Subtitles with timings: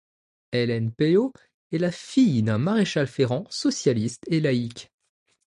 [0.51, 1.31] Hélène Pellault
[1.71, 4.91] est la fille d'un maréchal-ferrant, socialiste et laïque.